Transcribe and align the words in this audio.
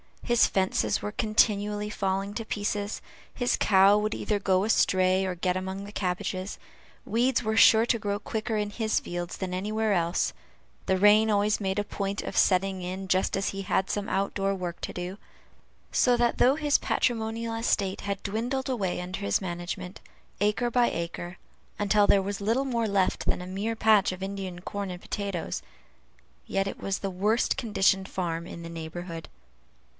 His 0.23 0.47
fences 0.47 1.01
were 1.01 1.11
continually 1.11 1.89
falling 1.91 2.33
to 2.35 2.45
pieces; 2.45 3.01
his 3.35 3.55
cow 3.57 3.97
would 3.97 4.15
either 4.15 4.39
go 4.39 4.63
astray, 4.63 5.25
or 5.25 5.35
get 5.35 5.57
among 5.57 5.83
the 5.83 5.91
cabbages; 5.91 6.57
weeds 7.05 7.43
were 7.43 7.57
sure 7.57 7.85
to 7.87 7.99
grow 7.99 8.17
quicker 8.17 8.55
in 8.55 8.69
his 8.69 8.99
fields 9.01 9.37
than 9.37 9.53
anywhere 9.53 9.93
else; 9.93 10.33
the 10.85 10.97
rain 10.97 11.29
always 11.29 11.59
made 11.59 11.77
a 11.77 11.83
point 11.83 12.23
of 12.23 12.37
setting 12.37 12.81
in 12.81 13.09
just 13.09 13.35
as 13.35 13.49
he 13.49 13.61
had 13.61 13.89
some 13.89 14.07
out 14.07 14.33
door 14.33 14.55
work 14.55 14.79
to 14.81 14.93
do; 14.93 15.17
so 15.91 16.15
that 16.17 16.37
though 16.37 16.55
his 16.55 16.77
patrimonial 16.77 17.53
estate 17.53 18.01
had 18.01 18.23
dwindled 18.23 18.69
away 18.69 19.01
under 19.01 19.19
his 19.19 19.41
management, 19.41 19.99
acre 20.39 20.71
by 20.71 20.89
acre, 20.89 21.37
until 21.77 22.07
there 22.07 22.23
was 22.23 22.41
little 22.41 22.65
more 22.65 22.87
left 22.87 23.25
than 23.27 23.41
a 23.41 23.45
mere 23.45 23.75
patch 23.75 24.11
of 24.11 24.23
Indian 24.23 24.61
corn 24.61 24.89
and 24.89 25.01
potatoes, 25.01 25.61
yet 26.47 26.67
it 26.67 26.79
was 26.79 26.99
the 26.99 27.11
worst 27.11 27.55
conditioned 27.57 28.07
farm 28.07 28.47
in 28.47 28.63
the 28.63 28.69
neighborhood. 28.69 29.27